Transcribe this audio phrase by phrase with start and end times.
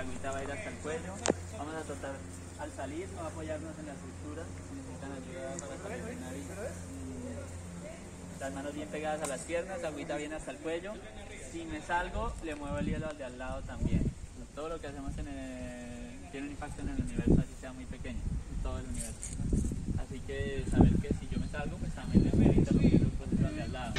[0.00, 1.12] agüita va a ir hasta el cuello.
[1.58, 2.14] Vamos a tratar
[2.60, 6.44] al salir, no apoyarnos en las estructuras, si necesitan ayuda para caminar y
[8.40, 10.94] las manos bien pegadas a las piernas, la agüita viene hasta el cuello.
[11.52, 14.10] Si me salgo, le muevo el hielo al de al lado también.
[14.54, 18.20] Todo lo que hacemos tiene un impacto en el universo, así sea muy pequeño,
[18.56, 19.36] en todo el universo.
[19.98, 23.12] Así que saber que si yo me salgo, pues también le voy a interrumpir los
[23.12, 23.94] procesos de al lado.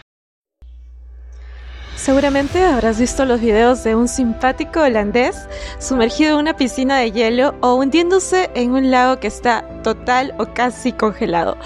[2.02, 5.36] Seguramente habrás visto los videos de un simpático holandés
[5.78, 10.48] sumergido en una piscina de hielo o hundiéndose en un lago que está total o
[10.48, 11.58] casi congelado.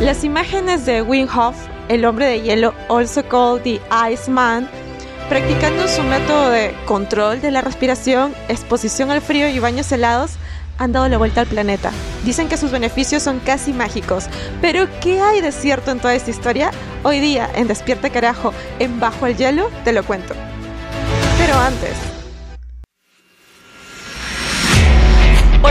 [0.00, 1.54] Las imágenes de Wim Hof,
[1.88, 3.78] el hombre de hielo, also called the
[4.10, 4.70] Iceman,
[5.28, 10.38] practicando su método de control de la respiración, exposición al frío y baños helados,
[10.78, 11.90] han dado la vuelta al planeta.
[12.24, 14.26] Dicen que sus beneficios son casi mágicos.
[14.60, 16.70] Pero, ¿qué hay de cierto en toda esta historia?
[17.02, 20.34] Hoy día, en Despierta Carajo, en Bajo el Hielo, te lo cuento.
[21.38, 22.13] Pero antes,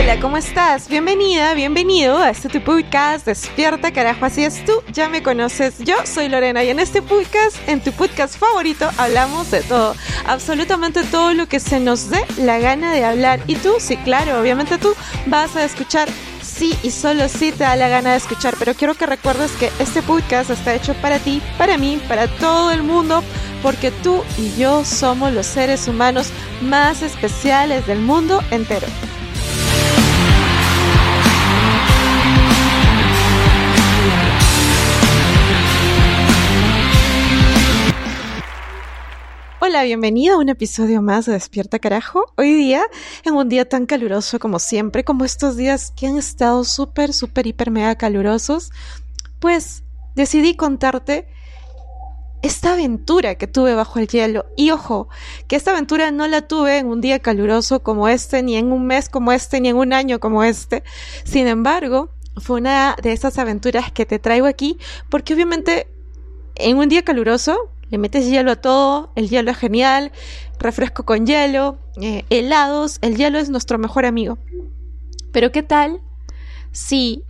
[0.04, 0.90] Hola, ¿cómo estás?
[0.90, 5.96] Bienvenida, bienvenido a este tu podcast Despierta Carajo, así es tú, ya me conoces, yo
[6.04, 9.96] soy Lorena y en este podcast, en tu podcast favorito, hablamos de todo,
[10.28, 14.42] absolutamente todo lo que se nos dé la gana de hablar y tú, sí, claro,
[14.42, 14.94] obviamente tú
[15.28, 16.10] vas a escuchar
[16.42, 19.72] sí y solo sí te da la gana de escuchar, pero quiero que recuerdes que
[19.80, 23.24] este podcast está hecho para ti, para mí, para todo el mundo,
[23.62, 26.28] porque tú y yo somos los seres humanos
[26.62, 28.88] más especiales del mundo entero.
[39.74, 42.32] Hola, bienvenido a un episodio más de Despierta Carajo.
[42.38, 42.84] Hoy día,
[43.26, 47.48] en un día tan caluroso como siempre, como estos días que han estado súper, súper,
[47.48, 48.70] hiper, mega calurosos,
[49.40, 49.82] pues
[50.14, 51.26] decidí contarte
[52.44, 54.46] esta aventura que tuve bajo el hielo.
[54.56, 55.08] Y ojo,
[55.48, 58.86] que esta aventura no la tuve en un día caluroso como este, ni en un
[58.86, 60.84] mes como este, ni en un año como este.
[61.24, 64.78] Sin embargo, fue una de esas aventuras que te traigo aquí,
[65.10, 65.88] porque obviamente
[66.54, 70.12] en un día caluroso le metes hielo a todo, el hielo es genial,
[70.58, 74.40] refresco con hielo, eh, helados, el hielo es nuestro mejor amigo.
[75.32, 76.02] Pero ¿qué tal
[76.72, 77.24] si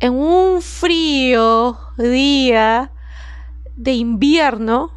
[0.00, 2.92] en un frío día
[3.74, 4.92] de invierno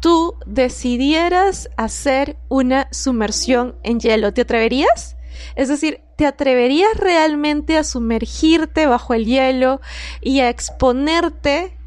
[0.00, 4.34] tú decidieras hacer una sumersión en hielo?
[4.34, 5.16] ¿Te atreverías?
[5.54, 9.80] Es decir, ¿te atreverías realmente a sumergirte bajo el hielo
[10.20, 11.78] y a exponerte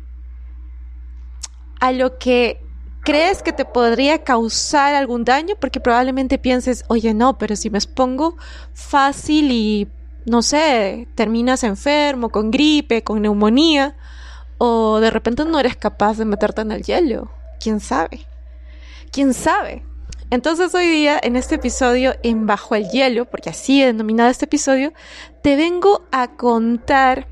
[1.83, 2.61] a lo que
[3.03, 7.77] crees que te podría causar algún daño, porque probablemente pienses, oye, no, pero si me
[7.77, 8.37] expongo
[8.73, 9.89] fácil y,
[10.25, 13.97] no sé, terminas enfermo, con gripe, con neumonía,
[14.59, 17.29] o de repente no eres capaz de meterte en el hielo.
[17.59, 18.27] ¿Quién sabe?
[19.11, 19.83] ¿Quién sabe?
[20.29, 24.45] Entonces hoy día, en este episodio, en Bajo el Hielo, porque así he denominado este
[24.45, 24.93] episodio,
[25.41, 27.27] te vengo a contar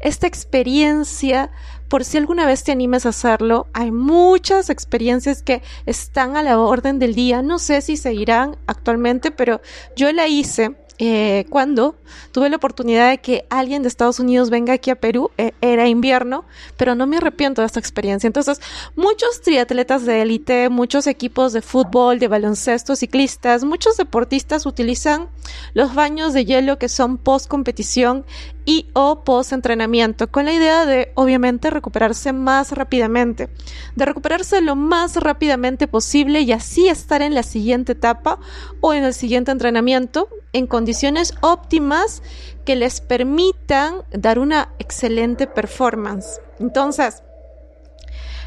[0.00, 1.50] esta experiencia
[1.88, 3.66] por si alguna vez te animes a hacerlo.
[3.72, 7.42] Hay muchas experiencias que están a la orden del día.
[7.42, 9.60] No sé si seguirán actualmente, pero
[9.96, 11.96] yo la hice eh, cuando
[12.32, 15.88] tuve la oportunidad de que alguien de Estados Unidos venga aquí a Perú, eh, era
[15.88, 16.44] invierno,
[16.76, 18.26] pero no me arrepiento de esta experiencia.
[18.26, 18.60] Entonces,
[18.94, 25.28] muchos triatletas de élite, muchos equipos de fútbol, de baloncesto, ciclistas, muchos deportistas utilizan
[25.74, 28.24] los baños de hielo que son post competición
[28.64, 33.48] y o post entrenamiento, con la idea de obviamente recuperarse más rápidamente,
[33.94, 38.40] de recuperarse lo más rápidamente posible y así estar en la siguiente etapa
[38.80, 42.22] o en el siguiente entrenamiento en condiciones óptimas
[42.64, 46.40] que les permitan dar una excelente performance.
[46.58, 47.22] Entonces,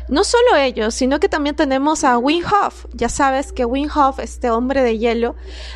[0.08, 2.88] no solo ellos, sino que también tenemos a Wim Hof.
[2.94, 5.36] Ya sabes que Wim Hof, este hombre de hielo,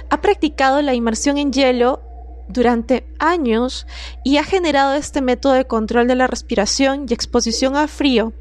[0.10, 2.02] ha practicado la inmersión en hielo
[2.48, 3.86] durante años
[4.24, 8.34] y ha generado este método de control de la respiración y exposición a frío.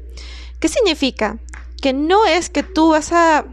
[0.59, 1.37] ¿Qué significa?
[1.79, 3.45] Que no es que tú vas a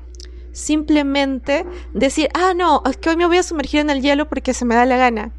[0.52, 4.54] simplemente decir, ah, no, es que hoy me voy a sumergir en el hielo porque
[4.54, 5.32] se me da la gana.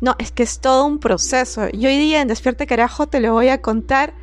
[0.00, 1.68] No, es que es todo un proceso.
[1.72, 4.14] Y hoy día en Despierte Carajo te lo voy a contar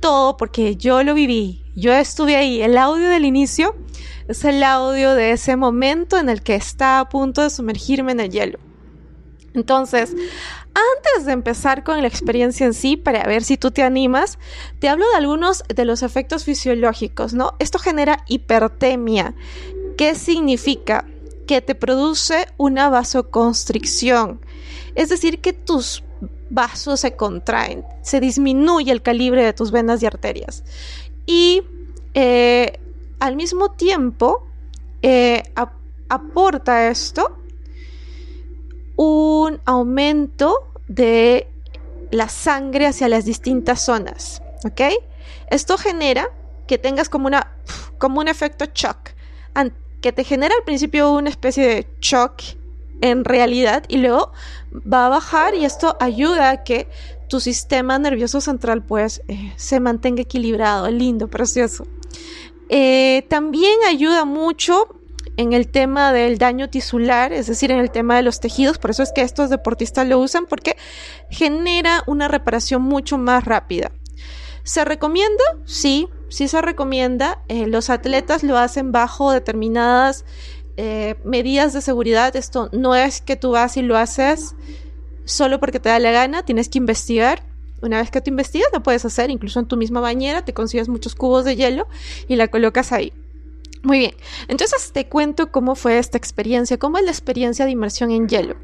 [0.00, 1.62] todo porque yo lo viví.
[1.74, 2.60] Yo estuve ahí.
[2.60, 3.74] El audio del inicio
[4.28, 8.20] es el audio de ese momento en el que está a punto de sumergirme en
[8.20, 8.58] el hielo.
[9.54, 10.14] Entonces,
[10.74, 14.38] antes de empezar con la experiencia en sí, para ver si tú te animas,
[14.78, 17.52] te hablo de algunos de los efectos fisiológicos, ¿no?
[17.58, 19.34] Esto genera hipertemia.
[20.02, 21.04] ¿Qué significa?
[21.46, 24.40] Que te produce una vasoconstricción.
[24.96, 26.02] Es decir, que tus
[26.50, 30.64] vasos se contraen, se disminuye el calibre de tus venas y arterias.
[31.24, 31.62] Y
[32.14, 32.80] eh,
[33.20, 34.44] al mismo tiempo,
[35.02, 35.44] eh,
[36.08, 37.38] aporta esto
[38.96, 41.46] un aumento de
[42.10, 44.80] la sangre hacia las distintas zonas, ¿ok?
[45.48, 46.28] Esto genera
[46.66, 47.52] que tengas como, una,
[47.98, 49.10] como un efecto shock,
[50.02, 52.42] que te genera al principio una especie de shock
[53.00, 54.32] en realidad y luego
[54.72, 56.88] va a bajar y esto ayuda a que
[57.28, 61.86] tu sistema nervioso central pues eh, se mantenga equilibrado, lindo, precioso.
[62.68, 64.88] Eh, también ayuda mucho
[65.36, 68.90] en el tema del daño tisular, es decir, en el tema de los tejidos, por
[68.90, 70.76] eso es que estos deportistas lo usan porque
[71.30, 73.92] genera una reparación mucho más rápida.
[74.62, 75.42] ¿Se recomienda?
[75.64, 77.42] Sí, sí se recomienda.
[77.48, 80.24] Eh, los atletas lo hacen bajo determinadas
[80.76, 82.34] eh, medidas de seguridad.
[82.34, 84.54] Esto no es que tú vas y lo haces
[85.24, 87.44] solo porque te da la gana, tienes que investigar.
[87.82, 90.88] Una vez que tú investigas, lo puedes hacer, incluso en tu misma bañera, te consigues
[90.88, 91.88] muchos cubos de hielo
[92.28, 93.12] y la colocas ahí.
[93.82, 94.14] Muy bien,
[94.46, 98.54] entonces te cuento cómo fue esta experiencia, cómo es la experiencia de inmersión en hielo.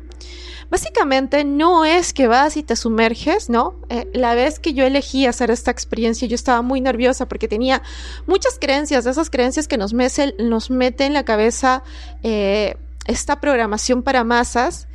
[0.71, 3.75] Básicamente no es que vas y te sumerges, ¿no?
[3.89, 7.83] Eh, la vez que yo elegí hacer esta experiencia yo estaba muy nerviosa porque tenía
[8.27, 11.83] muchas creencias, esas creencias que nos, mete, nos mete en la cabeza
[12.23, 12.77] eh,
[13.07, 14.89] esta programación para masas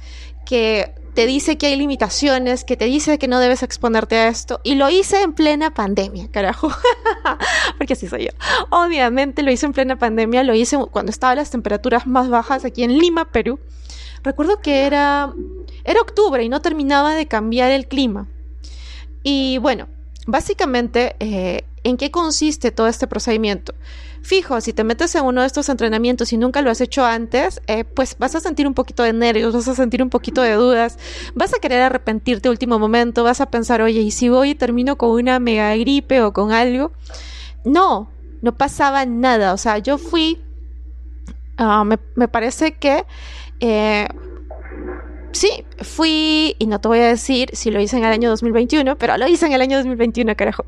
[0.45, 4.59] que te dice que hay limitaciones, que te dice que no debes exponerte a esto.
[4.63, 6.69] Y lo hice en plena pandemia, carajo.
[7.77, 8.31] Porque así soy yo.
[8.71, 12.83] Obviamente lo hice en plena pandemia, lo hice cuando estaban las temperaturas más bajas aquí
[12.83, 13.59] en Lima, Perú.
[14.23, 15.33] Recuerdo que era,
[15.83, 18.27] era octubre y no terminaba de cambiar el clima.
[19.23, 19.87] Y bueno,
[20.27, 23.73] básicamente, eh, ¿en qué consiste todo este procedimiento?
[24.21, 27.61] Fijo, si te metes en uno de estos entrenamientos y nunca lo has hecho antes,
[27.67, 30.53] eh, pues vas a sentir un poquito de nervios, vas a sentir un poquito de
[30.53, 30.97] dudas,
[31.35, 34.97] vas a querer arrepentirte último momento, vas a pensar, oye, ¿y si voy y termino
[34.97, 36.93] con una mega gripe o con algo?
[37.65, 38.09] No,
[38.41, 39.53] no pasaba nada.
[39.53, 40.41] O sea, yo fui,
[41.57, 43.05] ah, me, parece que...
[43.65, 44.10] Eh,
[45.31, 48.98] sí, fui, y no te voy a decir si lo hice en el año 2021,
[48.98, 50.65] pero lo hice en el año 2021, carajo.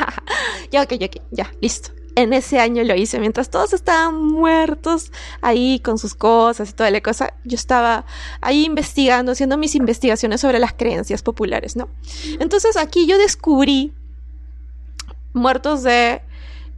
[0.70, 5.78] ya, ok, ok, ya, listo en ese año lo hice, mientras todos estaban muertos ahí
[5.78, 8.06] con sus cosas y toda la cosa, yo estaba
[8.40, 11.88] ahí investigando, haciendo mis investigaciones sobre las creencias populares, ¿no?
[12.40, 13.94] Entonces aquí yo descubrí
[15.32, 16.20] muertos de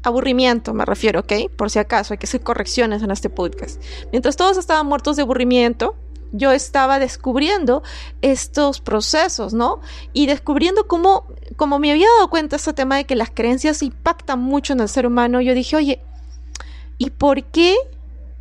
[0.02, 1.32] aburrimiento, me refiero, ¿ok?
[1.56, 3.82] Por si acaso, hay que hacer correcciones en este podcast.
[4.12, 5.94] Mientras todos estaban muertos de aburrimiento,
[6.32, 7.82] yo estaba descubriendo
[8.22, 9.80] estos procesos, ¿no?
[10.12, 11.26] Y descubriendo cómo,
[11.56, 14.88] como me había dado cuenta este tema de que las creencias impactan mucho en el
[14.88, 16.02] ser humano, yo dije, oye,
[16.98, 17.76] ¿y por qué?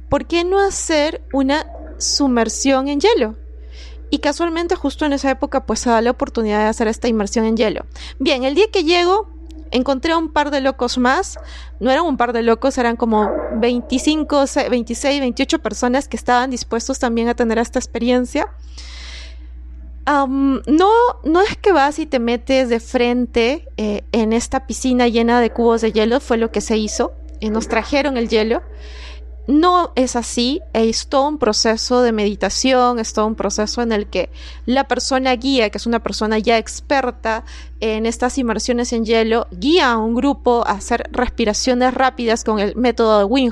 [0.08, 1.66] ¿Por qué no hacer una
[1.98, 3.36] sumersión en hielo?
[4.12, 7.46] Y casualmente justo en esa época pues se da la oportunidad de hacer esta inmersión
[7.46, 7.86] en hielo.
[8.18, 9.30] Bien, el día que llego
[9.72, 11.40] encontré un par de locos más.
[11.80, 17.00] No eran un par de locos, eran como 25, 26, 28 personas que estaban dispuestos
[17.00, 18.48] también a tener esta experiencia.
[20.06, 20.92] no,
[21.24, 25.52] no es que vas y te metes de frente eh, en esta piscina llena de
[25.52, 27.14] cubos de hielo, fue lo que se hizo.
[27.42, 28.62] y nos trajeron el hielo
[29.48, 34.08] no es así, es todo un proceso de meditación, es todo un proceso en el
[34.08, 34.30] que
[34.66, 37.46] la persona guía, que es una persona ya experta
[37.80, 42.76] en estas inmersiones en hielo, guía a un grupo a hacer respiraciones rápidas con el
[42.76, 43.52] método de Wim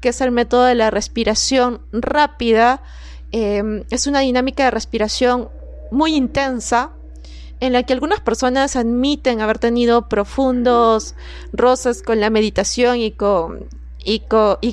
[0.00, 2.82] que es el método de la respiración rápida.
[3.30, 5.48] Em, es una dinámica de respiración
[5.92, 6.90] muy intensa,
[7.60, 11.14] en la que algunas personas admiten haber tenido profundos
[11.52, 13.68] roces con la meditación y con
[14.04, 14.20] y,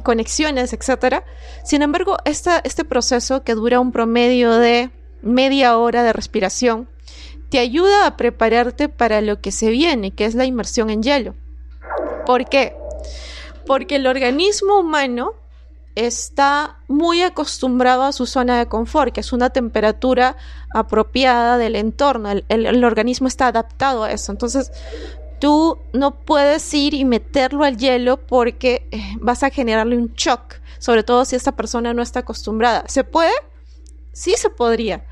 [0.01, 1.23] conexiones, etc.
[1.63, 6.87] Sin embargo, este proceso que dura un promedio de media hora de respiración,
[7.49, 11.35] te ayuda a prepararte para lo que se viene, que es la inmersión en hielo.
[12.25, 12.75] ¿Por qué?
[13.65, 15.33] Porque el organismo humano
[15.95, 20.37] está muy acostumbrado a su zona de confort, que es una temperatura
[20.73, 22.29] apropiada del entorno.
[22.47, 24.31] el, organismo está adaptado a eso.
[24.31, 24.71] Entonces,
[25.39, 30.55] tú no puedes ir y meterlo al hielo porque eh, vas a generarle un shock,
[30.77, 32.83] sobre todo si esta persona no está acostumbrada.
[32.87, 33.31] ¿Se puede?
[34.11, 35.05] Sí se podría,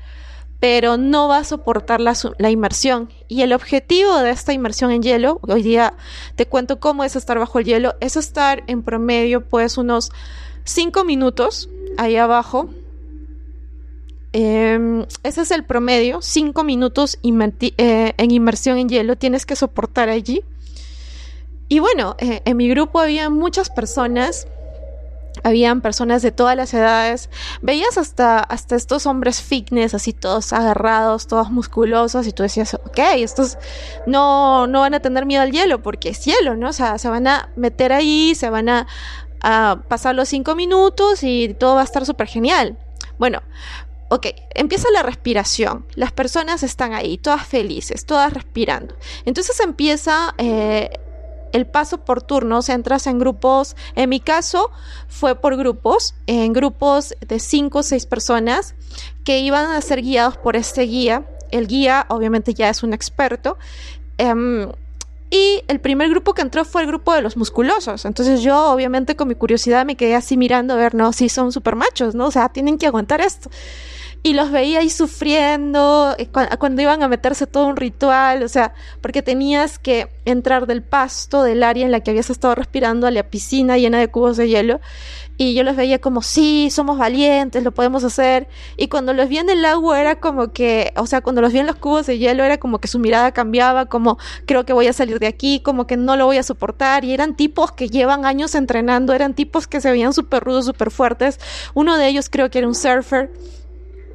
[0.60, 3.10] pero no va a soportar la, la, inmersión.
[3.28, 5.94] Y el objetivo de esta inmersión en hielo, hoy día
[6.36, 10.10] te cuento cómo es estar bajo el hielo, es estar en promedio pues unos
[10.64, 12.68] 5 minutos ahí abajo
[14.32, 20.08] Em, ese es el promedio, 5 minutos eh, en inmersión en hielo tienes que soportar
[20.08, 20.44] allí.
[21.68, 24.46] Y bueno, eh, en mi grupo había muchas personas,
[25.42, 27.28] habían personas de todas las edades,
[27.60, 32.98] veías hasta, hasta estos hombres fitness, así todos agarrados, todos musculosos, y tú decías, ok,
[33.16, 33.58] estos
[34.06, 36.70] no, no van a tener miedo al hielo, porque es hielo, ¿no?
[36.70, 38.86] O sea, se van a meter ahí, se van a,
[39.88, 42.76] pasar los 5 minutos y todo va a estar súper genial.
[43.18, 43.40] Bueno,
[44.08, 45.86] ok, empieza la respiración.
[45.94, 48.96] Las personas están ahí, todas felices, todas respirando.
[49.24, 50.90] Entonces empieza eh,
[51.52, 54.70] el paso por turnos, entras en grupos, en mi caso
[55.08, 58.74] fue por grupos, en grupos de cinco o seis personas
[59.24, 61.26] que iban a ser guiados por este guía.
[61.50, 63.56] El guía obviamente ya es un experto.
[64.18, 64.70] Em,
[65.30, 68.04] y el primer grupo que entró fue el grupo de los musculosos.
[68.04, 71.52] Entonces yo obviamente con mi curiosidad me quedé así mirando a ver, no, si son
[71.52, 72.26] super machos, ¿no?
[72.26, 73.50] O sea, tienen que aguantar esto
[74.22, 78.74] y los veía ahí sufriendo eh, cuando iban a meterse todo un ritual, o sea,
[79.00, 83.10] porque tenías que entrar del pasto, del área en la que habías estado respirando, a
[83.10, 84.80] la piscina llena de cubos de hielo.
[85.40, 88.48] Y yo los veía como, sí, somos valientes, lo podemos hacer.
[88.76, 91.60] Y cuando los vi en el agua era como que, o sea, cuando los vi
[91.60, 94.88] en los cubos de hielo era como que su mirada cambiaba, como, creo que voy
[94.88, 97.04] a salir de aquí, como que no lo voy a soportar.
[97.04, 100.90] Y eran tipos que llevan años entrenando, eran tipos que se veían súper rudos, súper
[100.90, 101.38] fuertes.
[101.72, 103.30] Uno de ellos creo que era un surfer.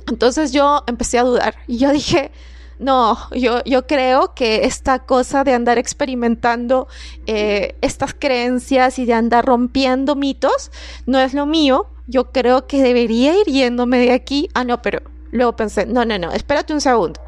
[0.08, 2.32] Entonces yo empecé a dudar y yo dije,
[2.80, 6.88] no, yo, yo creo que esta cosa de andar experimentando
[7.28, 10.72] eh, estas creencias y de andar rompiendo mitos
[11.06, 11.88] no es lo mío.
[12.08, 14.50] Yo creo que debería ir yéndome de aquí.
[14.54, 17.22] Ah, no, pero luego pensé, no, no, no, espérate un segundo.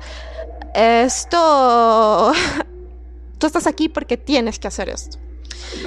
[0.73, 2.33] Esto...
[3.37, 5.17] Tú estás aquí porque tienes que hacer esto.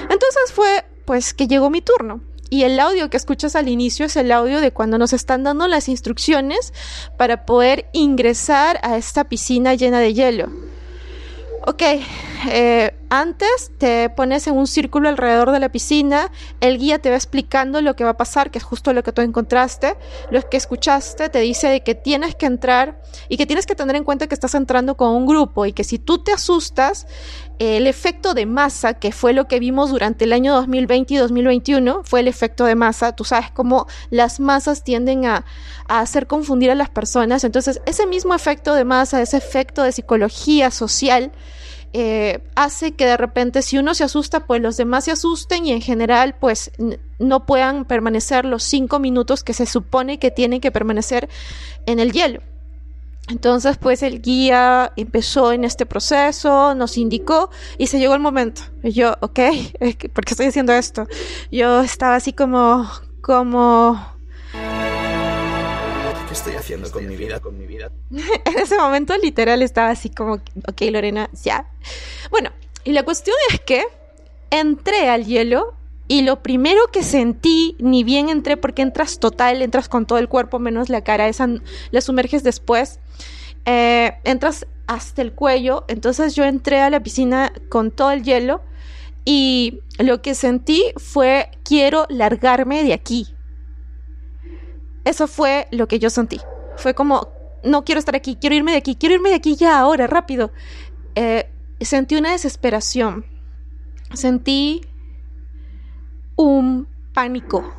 [0.01, 2.21] Entonces fue pues que llegó mi turno.
[2.49, 5.67] Y el audio que escuchas al inicio es el audio de cuando nos están dando
[5.67, 6.73] las instrucciones
[7.17, 10.49] para poder ingresar a esta piscina llena de hielo.
[11.67, 11.83] Ok,
[12.49, 17.15] eh, antes te pones en un círculo alrededor de la piscina, el guía te va
[17.15, 19.97] explicando lo que va a pasar, que es justo lo que tú encontraste,
[20.31, 23.95] lo que escuchaste, te dice de que tienes que entrar y que tienes que tener
[23.95, 27.07] en cuenta que estás entrando con un grupo y que si tú te asustas,
[27.59, 32.03] el efecto de masa, que fue lo que vimos durante el año 2020 y 2021,
[32.05, 33.15] fue el efecto de masa.
[33.15, 35.45] Tú sabes cómo las masas tienden a,
[35.87, 37.43] hacer confundir a las personas.
[37.43, 41.31] Entonces, ese mismo efecto de masa, ese efecto de psicología social,
[41.93, 45.71] eh, hace que de repente si uno se asusta, pues los demás se asusten y
[45.71, 46.71] en general pues
[47.17, 51.29] no puedan permanecer los cinco minutos que se supone que tienen que permanecer
[51.85, 52.41] en el hielo.
[53.29, 58.63] Entonces, pues el guía empezó en este proceso, nos indicó y se llegó el momento.
[58.81, 59.39] Yo, ok,
[60.13, 61.07] ¿por qué estoy haciendo esto?
[61.51, 62.89] Yo estaba así como,
[63.21, 64.18] como...
[66.39, 67.91] ¿Qué estoy haciendo con mi vida, con mi vida?
[68.11, 71.69] en ese momento literal estaba así como, ok, Lorena, ya.
[72.31, 72.51] Bueno,
[72.85, 73.83] y la cuestión es que
[74.49, 75.73] entré al hielo
[76.07, 80.29] y lo primero que sentí, ni bien entré porque entras total, entras con todo el
[80.29, 81.45] cuerpo menos la cara, esa
[81.91, 83.01] la sumerges después,
[83.65, 88.61] eh, entras hasta el cuello, entonces yo entré a la piscina con todo el hielo
[89.25, 93.27] y lo que sentí fue quiero largarme de aquí.
[95.09, 96.39] Eso fue lo que yo sentí.
[96.77, 97.29] Fue como,
[97.63, 100.51] no quiero estar aquí, quiero irme de aquí, quiero irme de aquí ya, ahora, rápido.
[101.15, 101.49] Eh,
[101.81, 103.25] sentí una desesperación.
[104.13, 104.81] Sentí
[106.35, 107.73] un pánico.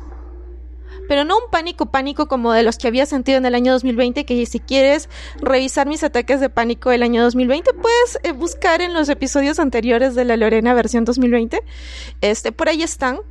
[1.07, 4.25] Pero no un pánico, pánico como de los que había sentido en el año 2020,
[4.25, 5.07] que si quieres
[5.39, 10.15] revisar mis ataques de pánico del año 2020, puedes eh, buscar en los episodios anteriores
[10.15, 11.63] de la Lorena versión 2020.
[12.19, 13.21] Este, por ahí están.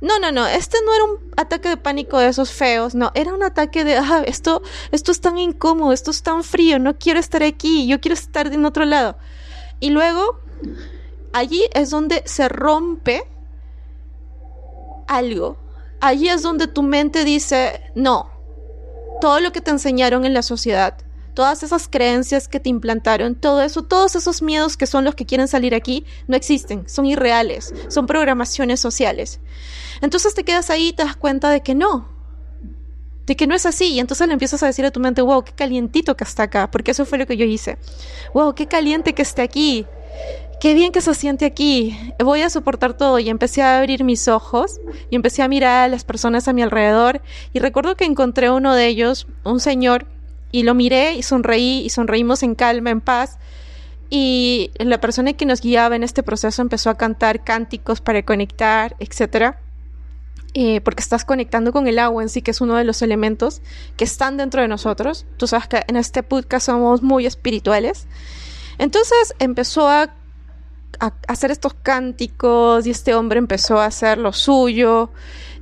[0.00, 3.32] No, no, no, este no era un ataque de pánico de esos feos, no, era
[3.32, 4.62] un ataque de, ah, esto,
[4.92, 8.46] esto es tan incómodo, esto es tan frío, no quiero estar aquí, yo quiero estar
[8.52, 9.16] en otro lado.
[9.80, 10.40] Y luego,
[11.32, 13.24] allí es donde se rompe
[15.06, 15.56] algo.
[16.00, 18.30] Allí es donde tu mente dice, no,
[19.20, 20.98] todo lo que te enseñaron en la sociedad,
[21.36, 25.26] todas esas creencias que te implantaron, todo eso, todos esos miedos que son los que
[25.26, 29.38] quieren salir aquí, no existen, son irreales, son programaciones sociales.
[30.00, 32.08] Entonces te quedas ahí y te das cuenta de que no,
[33.26, 33.92] de que no es así.
[33.92, 36.70] Y entonces le empiezas a decir a tu mente, wow, qué calientito que está acá,
[36.70, 37.78] porque eso fue lo que yo hice.
[38.32, 39.86] Wow, qué caliente que esté aquí
[40.60, 44.26] qué bien que se siente aquí, voy a soportar todo y empecé a abrir mis
[44.26, 47.20] ojos y empecé a mirar a las personas a mi alrededor
[47.52, 50.06] y recuerdo que encontré uno de ellos, un señor,
[50.56, 53.36] y lo miré y sonreí y sonreímos en calma, en paz.
[54.08, 58.96] Y la persona que nos guiaba en este proceso empezó a cantar cánticos para conectar,
[58.98, 59.60] etcétera.
[60.54, 63.60] Eh, porque estás conectando con el agua en sí, que es uno de los elementos
[63.98, 65.26] que están dentro de nosotros.
[65.36, 68.06] Tú sabes que en este podcast somos muy espirituales.
[68.78, 70.14] Entonces empezó a
[70.98, 75.10] a hacer estos cánticos y este hombre empezó a hacer lo suyo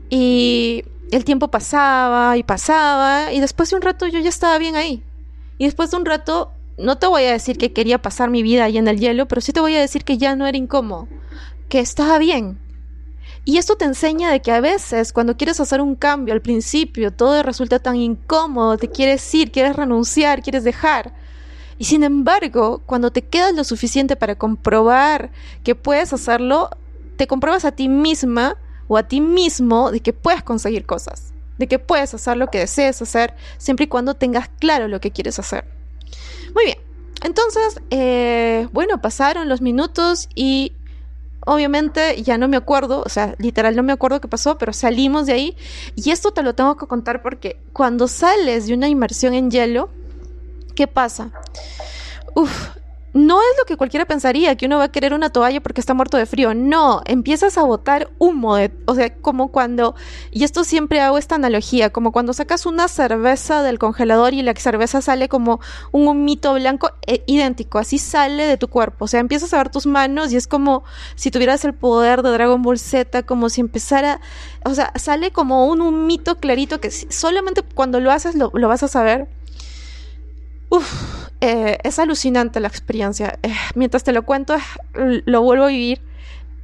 [0.08, 0.84] y
[1.16, 5.02] el tiempo pasaba y pasaba y después de un rato yo ya estaba bien ahí.
[5.58, 8.64] Y después de un rato, no te voy a decir que quería pasar mi vida
[8.64, 11.08] ahí en el hielo, pero sí te voy a decir que ya no era incómodo,
[11.68, 12.58] que estaba bien,
[13.46, 17.12] Y esto te enseña de que a veces cuando quieres hacer un cambio al principio,
[17.12, 21.12] todo resulta tan incómodo, te quieres ir, quieres renunciar, quieres dejar.
[21.78, 25.30] Y sin embargo, cuando te quedas lo suficiente para comprobar
[25.62, 26.70] que puedes hacerlo,
[27.16, 28.56] te compruebas a ti misma
[28.88, 32.58] o a ti mismo de que puedes conseguir cosas, de que puedes hacer lo que
[32.58, 35.64] desees hacer, siempre y cuando tengas claro lo que quieres hacer.
[36.54, 36.78] Muy bien,
[37.22, 40.72] entonces, eh, bueno, pasaron los minutos y
[41.46, 45.26] obviamente ya no me acuerdo, o sea, literal no me acuerdo qué pasó, pero salimos
[45.26, 45.56] de ahí
[45.94, 49.90] y esto te lo tengo que contar porque cuando sales de una inmersión en hielo,
[50.74, 51.30] ¿qué pasa?
[52.34, 52.76] Uf,
[53.14, 55.94] no es lo que cualquiera pensaría, que uno va a querer una toalla porque está
[55.94, 56.52] muerto de frío.
[56.52, 58.56] No, empiezas a botar humo.
[58.86, 59.94] o sea, como cuando,
[60.32, 64.52] y esto siempre hago esta analogía, como cuando sacas una cerveza del congelador y la
[64.56, 65.60] cerveza sale como
[65.92, 69.04] un humito blanco eh, idéntico, así sale de tu cuerpo.
[69.04, 70.82] O sea, empiezas a ver tus manos y es como
[71.14, 74.20] si tuvieras el poder de Dragon Ball Z, como si empezara,
[74.64, 78.82] o sea, sale como un humito clarito que solamente cuando lo haces lo, lo vas
[78.82, 79.28] a saber.
[80.68, 83.38] Uf, eh, es alucinante la experiencia.
[83.42, 84.56] Eh, mientras te lo cuento,
[84.94, 86.00] lo vuelvo a vivir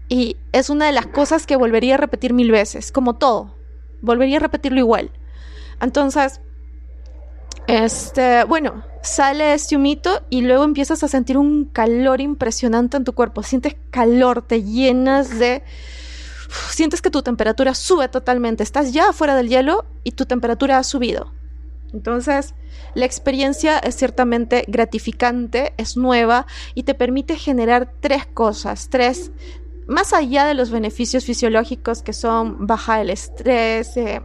[0.08, 3.54] y es una de las cosas que volvería a repetir mil veces, como todo.
[4.00, 5.10] Volvería a repetirlo igual.
[5.82, 6.40] Entonces,
[7.66, 13.12] este, bueno, sale este humito y luego empiezas a sentir un calor impresionante en tu
[13.12, 13.42] cuerpo.
[13.42, 15.62] Sientes calor, te llenas de...
[16.70, 18.62] Sientes que tu temperatura sube totalmente.
[18.62, 21.32] Estás ya fuera del hielo y tu temperatura ha subido.
[21.92, 22.54] Entonces,
[22.94, 29.32] la experiencia es ciertamente gratificante, es nueva y te permite generar tres cosas, tres,
[29.87, 34.23] más allá de los beneficios fisiológicos que son baja el estrés, eh,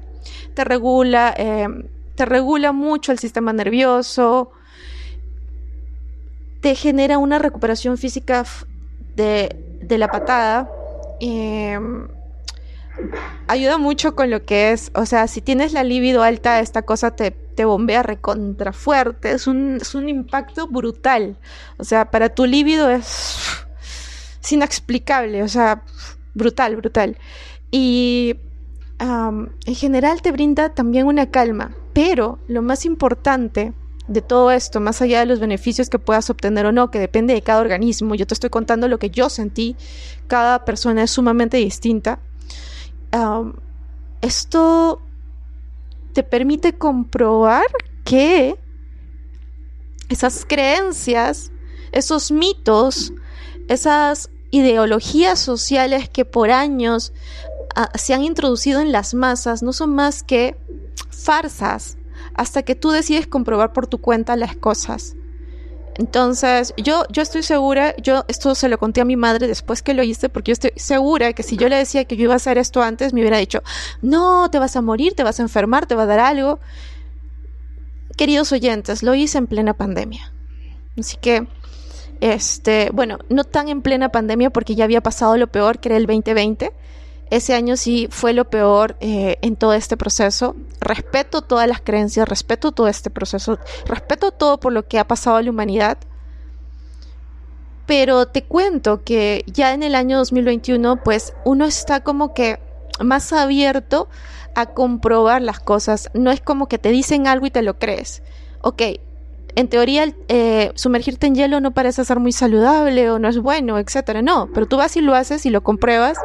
[0.54, 1.68] te regula, eh,
[2.16, 4.52] te regula mucho el sistema nervioso,
[6.62, 8.46] te genera una recuperación física
[9.16, 9.56] de,
[9.90, 10.70] la patada.
[11.20, 11.80] Eh,
[13.48, 17.12] ayuda mucho con lo que es, o sea, si tienes la libido alta, esta cosa
[17.16, 21.38] te, te bombea recontra fuerte, es un, es un impacto brutal.
[21.78, 23.38] O sea, para tu libido es,
[24.44, 25.84] es inexplicable, o sea,
[26.34, 27.18] brutal, brutal.
[27.72, 28.38] Y
[29.00, 33.74] en general te brinda también una calma, pero lo más importante
[34.08, 37.34] de todo esto, más allá de los beneficios que puedas obtener o no, que depende
[37.34, 39.76] de cada organismo, yo te estoy contando lo que yo sentí,
[40.28, 42.20] cada persona es sumamente distinta
[44.22, 45.02] esto
[46.14, 47.66] te permite comprobar
[48.04, 48.58] que
[50.10, 51.52] esas creencias,
[51.92, 53.14] esos mitos,
[53.68, 57.12] esas ideologías sociales que por años
[57.76, 60.56] ah, se han introducido en las masas no son más que
[61.10, 61.98] farsas
[62.36, 65.16] hasta que tú decides comprobar por tu cuenta las cosas.
[65.98, 69.94] Entonces, yo, yo estoy segura, yo esto se lo conté a mi madre después que
[69.94, 72.38] lo hice, porque yo estoy segura que si yo le decía que yo iba a
[72.38, 73.64] hacer esto antes, me hubiera dicho,
[74.02, 76.60] no, te vas a morir, te vas a enfermar, te va a dar algo.
[78.18, 80.34] Queridos oyentes, lo hice en plena pandemia.
[81.00, 81.48] Así que,
[82.20, 85.98] este, bueno, no tan en plena pandemia porque ya había pasado lo peor, que era
[85.98, 86.74] el 2020
[87.30, 90.56] ese año sí fue lo peor eh, en todo este proceso.
[90.80, 95.38] Respeto todas las creencias, respeto todo este proceso, respeto todo por lo que ha pasado
[95.38, 95.98] a la humanidad.
[97.88, 102.60] Pero te cuento que ya en el año 2021, pues uno está como que
[103.00, 104.08] más abierto
[104.56, 106.10] a comprobar las cosas.
[106.14, 108.24] No es como que te dicen algo y te lo crees.
[108.62, 108.82] Ok,
[109.56, 113.80] en teoría eh, sumergirte en hielo no parece ser muy saludable o no es bueno,
[113.80, 114.22] etcétera.
[114.22, 116.18] No, pero tú vas y lo haces y lo compruebas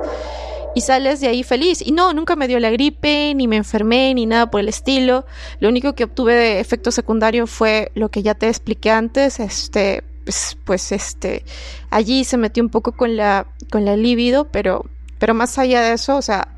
[0.75, 1.83] y sales de ahí feliz.
[1.85, 5.25] Y no, nunca me dio la gripe, ni me enfermé, ni nada por el estilo.
[5.59, 10.05] Lo único que obtuve de efecto secundario fue lo que ya te expliqué antes, este,
[10.25, 11.45] pues, pues este,
[11.91, 14.87] allí se metió un poco con la, con la libido, pero,
[15.19, 16.57] pero más allá de eso, o sea,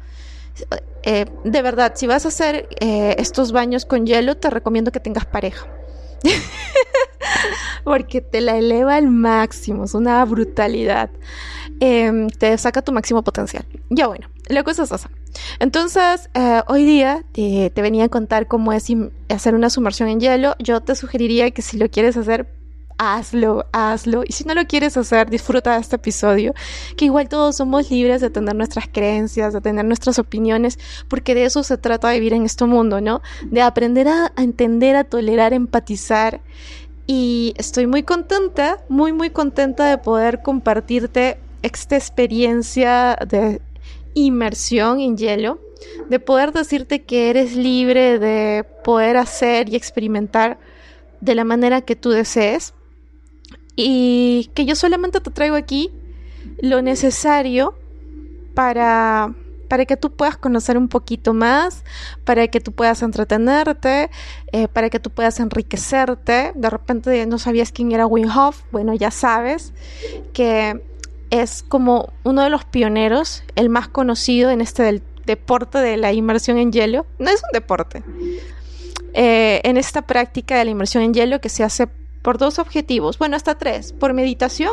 [1.04, 5.00] eh, de verdad, si vas a hacer eh, estos baños con hielo, te recomiendo que
[5.00, 5.66] tengas pareja.
[7.84, 11.10] Porque te la eleva al máximo, es una brutalidad.
[11.84, 13.66] Em, te saca tu máximo potencial.
[13.90, 15.10] Ya bueno, la cosa es esa.
[15.58, 18.86] Entonces, eh, hoy día te, venía a contar cómo es
[19.28, 20.54] hacer una sumersión en hielo.
[20.60, 22.46] Yo te sugeriría que si lo quieres hacer,
[22.98, 24.22] hazlo, hazlo.
[24.24, 26.54] Y si no lo quieres hacer, disfruta de este episodio,
[26.96, 31.46] que igual todos somos libres de tener nuestras creencias, de tener nuestras opiniones, porque de
[31.46, 33.22] eso se trata de vivir en este mundo, ¿no?
[33.50, 36.42] De aprender a, a entender, a tolerar, empatizar.
[37.08, 43.60] Y estoy muy contenta, muy, muy contenta de poder compartirte esta experiencia de
[44.14, 45.60] inmersión en hielo,
[46.08, 50.58] de poder decirte que eres libre de poder hacer y experimentar
[51.20, 52.74] de la manera que tú desees
[53.76, 55.90] y que yo solamente te traigo aquí
[56.60, 57.74] lo necesario
[58.54, 59.34] para,
[59.68, 61.84] para que tú puedas conocer un poquito más,
[62.24, 64.10] para que tú puedas entretenerte,
[64.52, 66.52] eh, para que tú puedas enriquecerte.
[66.54, 69.72] De repente no sabías quién era Wim Hof, bueno, ya sabes
[70.32, 70.82] que
[71.32, 76.12] es como uno de los pioneros, el más conocido en este del deporte de la
[76.12, 77.06] inmersión en hielo.
[77.18, 78.02] No es un deporte.
[79.14, 81.88] Eh, en esta práctica de la inmersión en hielo que se hace
[82.20, 84.72] por dos objetivos, bueno, hasta tres, por meditación,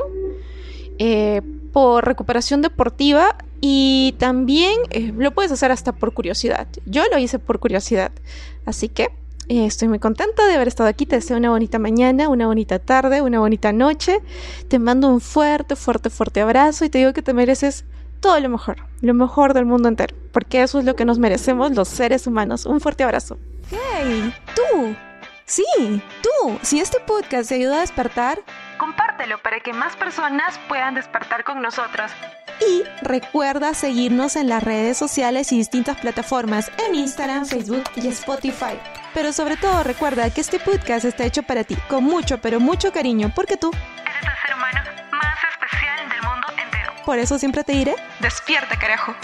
[0.97, 1.41] eh,
[1.71, 6.67] por recuperación deportiva y también eh, lo puedes hacer hasta por curiosidad.
[6.85, 8.11] Yo lo hice por curiosidad.
[8.65, 9.09] Así que
[9.49, 11.07] eh, estoy muy contenta de haber estado aquí.
[11.07, 14.21] Te deseo una bonita mañana, una bonita tarde, una bonita noche.
[14.67, 17.83] Te mando un fuerte, fuerte, fuerte abrazo y te digo que te mereces
[18.21, 21.71] todo lo mejor, lo mejor del mundo entero, porque eso es lo que nos merecemos
[21.71, 22.65] los seres humanos.
[22.67, 23.39] Un fuerte abrazo.
[23.71, 24.33] ¡Hey!
[24.55, 24.95] ¡Tú!
[25.45, 25.65] Sí,
[26.21, 26.59] tú.
[26.61, 28.39] Si este podcast te ayuda a despertar,
[28.77, 32.11] compártelo para que más personas puedan despertar con nosotros.
[32.69, 38.77] Y recuerda seguirnos en las redes sociales y distintas plataformas en Instagram, Facebook y Spotify.
[39.13, 42.91] Pero sobre todo recuerda que este podcast está hecho para ti, con mucho, pero mucho
[42.91, 46.93] cariño, porque tú eres el ser humano más especial del mundo entero.
[47.05, 49.15] Por eso siempre te diré, despierta carajo.